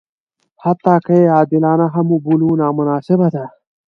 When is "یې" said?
1.21-1.27